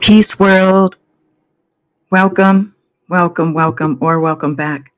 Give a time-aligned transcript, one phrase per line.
[0.00, 0.96] Peace World.
[2.10, 2.74] Welcome,
[3.08, 4.92] welcome, welcome, or welcome back.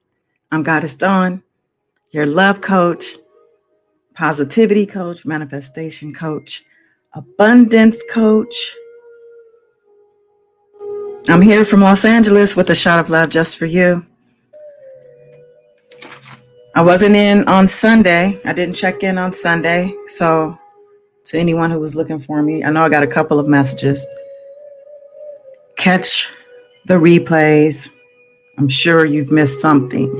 [0.52, 1.42] I'm Goddess Dawn,
[2.10, 3.16] your love coach,
[4.14, 6.64] positivity coach, manifestation coach,
[7.14, 8.74] abundance coach.
[11.28, 14.02] I'm here from Los Angeles with a shot of love just for you.
[16.74, 18.40] I wasn't in on Sunday.
[18.44, 19.94] I didn't check in on Sunday.
[20.06, 20.56] So,
[21.28, 24.06] to anyone who was looking for me, I know I got a couple of messages
[25.78, 26.30] catch
[26.86, 27.88] the replays.
[28.58, 30.10] I'm sure you've missed something.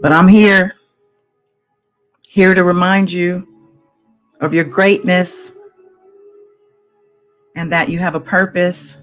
[0.00, 0.76] But I'm here,
[2.22, 3.46] here to remind you
[4.40, 5.52] of your greatness
[7.54, 8.96] and that you have a purpose.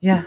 [0.00, 0.24] Yeah.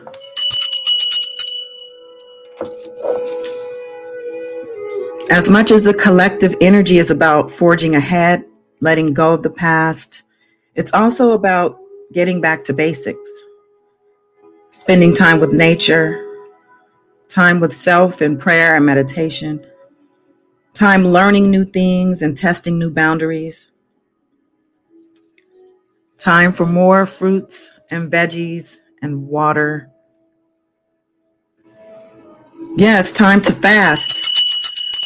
[5.37, 8.43] As much as the collective energy is about forging ahead,
[8.81, 10.23] letting go of the past,
[10.73, 11.77] it's also about
[12.11, 13.29] getting back to basics,
[14.71, 16.25] spending time with nature,
[17.29, 19.63] time with self in prayer and meditation,
[20.73, 23.67] time learning new things and testing new boundaries,
[26.17, 29.87] time for more fruits and veggies and water.
[32.75, 34.26] Yeah, it's time to fast,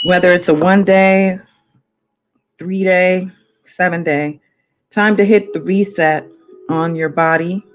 [0.03, 1.39] whether it's a one day,
[2.57, 3.29] three day,
[3.63, 4.39] seven day.
[4.89, 6.27] Time to hit the reset
[6.69, 7.65] on your body,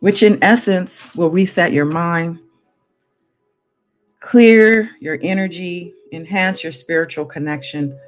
[0.00, 2.38] which in essence will reset your mind,
[4.20, 7.98] clear your energy, enhance your spiritual connection.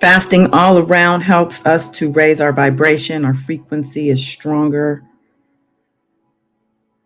[0.00, 5.02] Fasting all around helps us to raise our vibration, our frequency is stronger.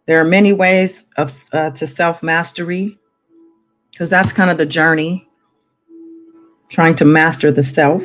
[0.07, 2.99] There are many ways of uh, to self mastery
[3.91, 5.29] because that's kind of the journey
[6.69, 8.03] trying to master the self.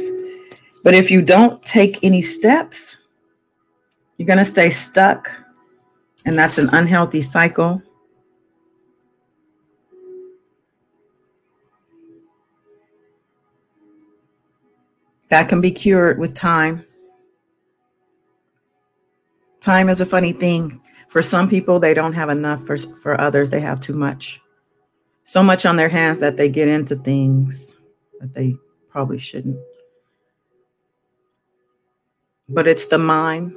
[0.83, 2.97] But if you don't take any steps,
[4.17, 5.31] you're going to stay stuck.
[6.25, 7.81] And that's an unhealthy cycle.
[15.29, 16.85] That can be cured with time.
[19.61, 20.81] Time is a funny thing.
[21.09, 22.65] For some people, they don't have enough.
[22.65, 24.39] For, for others, they have too much.
[25.23, 27.75] So much on their hands that they get into things
[28.19, 28.55] that they
[28.89, 29.59] probably shouldn't.
[32.47, 33.55] But it's the mind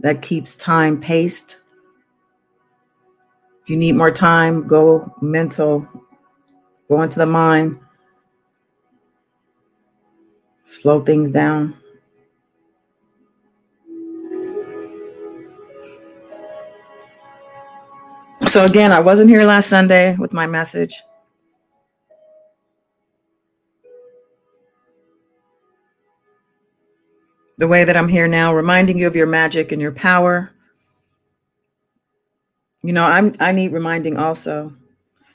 [0.00, 1.58] that keeps time paced.
[3.62, 5.88] If you need more time, go mental,
[6.88, 7.78] go into the mind,
[10.64, 11.76] slow things down.
[18.54, 21.02] So, again, I wasn't here last Sunday with my message.
[27.58, 30.52] the way that I'm here now, reminding you of your magic and your power.
[32.84, 34.72] You know, I'm I need reminding also.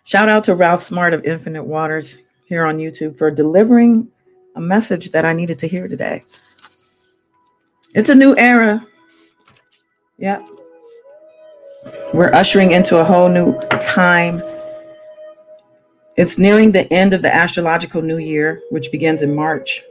[0.06, 4.09] Shout out to Ralph Smart of Infinite Waters here on YouTube for delivering
[4.56, 6.24] a message that I needed to hear today.
[7.94, 8.88] It's a new era.
[10.19, 10.59] Yep.
[12.13, 14.41] We're ushering into a whole new time.
[16.17, 19.81] It's nearing the end of the astrological new year, which begins in March.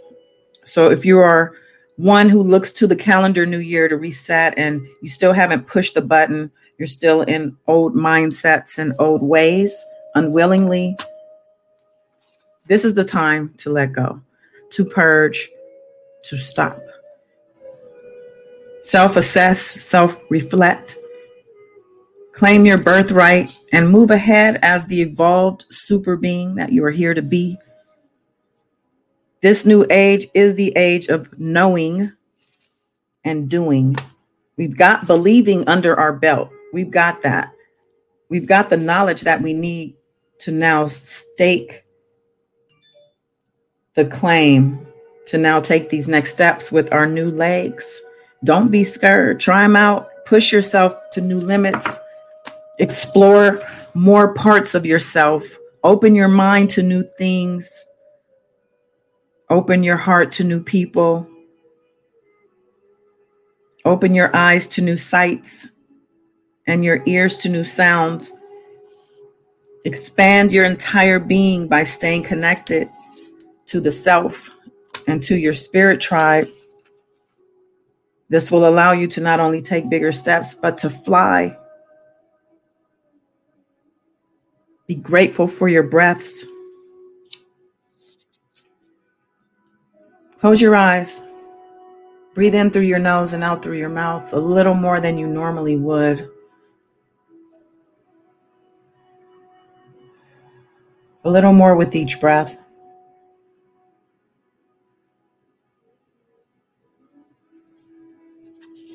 [0.65, 1.55] So if you are
[1.97, 5.95] one who looks to the calendar new year to reset and you still haven't pushed
[5.95, 9.75] the button, you're still in old mindsets and old ways
[10.15, 10.97] unwillingly,
[12.67, 14.21] this is the time to let go,
[14.71, 15.49] to purge,
[16.25, 16.79] to stop.
[18.83, 20.98] Self assess, self reflect,
[22.39, 27.13] claim your birthright, and move ahead as the evolved super being that you are here
[27.13, 27.59] to be
[29.41, 32.13] this new age is the age of knowing
[33.25, 33.95] and doing.
[34.57, 36.51] We've got believing under our belt.
[36.73, 37.53] We've got that.
[38.29, 39.95] We've got the knowledge that we need
[40.41, 41.85] to now stake
[43.95, 44.85] the claim
[45.27, 48.03] to now take these next steps with our new legs.
[48.45, 49.39] Don't be scared.
[49.39, 50.09] Try them out.
[50.27, 51.99] Push yourself to new limits.
[52.79, 53.61] Explore
[53.95, 55.45] more parts of yourself.
[55.85, 57.85] Open your mind to new things.
[59.51, 61.29] Open your heart to new people.
[63.85, 65.69] Open your eyes to new sights
[66.67, 68.33] and your ears to new sounds.
[69.85, 72.89] Expand your entire being by staying connected
[73.67, 74.51] to the self
[75.07, 76.49] and to your spirit tribe.
[78.29, 81.57] This will allow you to not only take bigger steps, but to fly.
[84.89, 86.47] Be grateful for your breaths.
[90.39, 91.21] Close your eyes.
[92.35, 95.27] Breathe in through your nose and out through your mouth a little more than you
[95.27, 96.31] normally would.
[101.25, 102.57] A little more with each breath.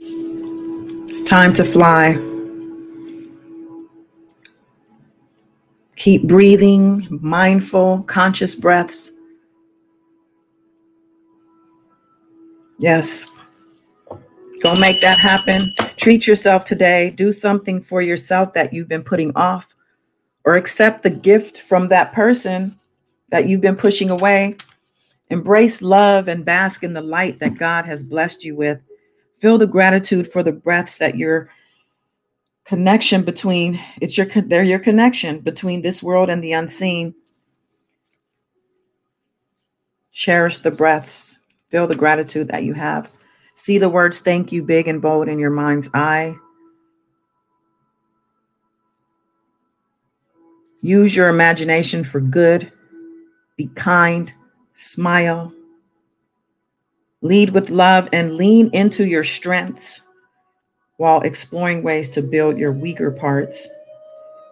[0.02, 2.33] It's time to fly.
[5.96, 9.12] Keep breathing, mindful, conscious breaths.
[12.80, 13.30] Yes.
[14.10, 15.62] Go make that happen.
[15.98, 17.12] Treat yourself today.
[17.12, 19.76] Do something for yourself that you've been putting off,
[20.46, 22.76] or accept the gift from that person
[23.30, 24.58] that you've been pushing away.
[25.30, 28.80] Embrace love and bask in the light that God has blessed you with.
[29.38, 31.50] Feel the gratitude for the breaths that your
[32.66, 37.16] connection between it's your they're your connection between this world and the unseen.
[40.12, 41.38] Cherish the breaths
[41.74, 43.10] Feel the gratitude that you have.
[43.56, 46.36] See the words thank you big and bold in your mind's eye.
[50.84, 52.72] Use your imagination for good.
[53.58, 54.32] Be kind.
[54.76, 55.52] Smile.
[57.24, 60.02] Lead with love and lean into your strengths
[61.04, 63.68] while exploring ways to build your weaker parts.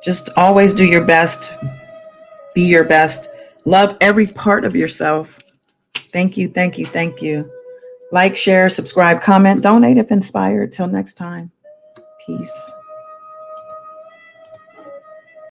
[0.03, 1.53] Just always do your best.
[2.53, 3.29] Be your best.
[3.63, 5.39] Love every part of yourself.
[6.11, 7.49] Thank you, thank you, thank you.
[8.11, 10.73] Like, share, subscribe, comment, donate if inspired.
[10.73, 11.53] Till next time,
[12.27, 12.71] peace.